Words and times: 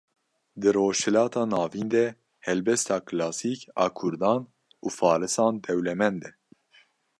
Di 0.59 0.69
rojhilata 0.75 1.41
navîn 1.53 1.87
de 1.95 2.05
helbesta 2.45 2.95
kilasîk 3.07 3.61
a 3.83 3.87
Kurdan 3.97 4.41
û 4.85 4.87
farisan 4.99 5.53
dewlemend 5.65 6.21
e 6.29 6.31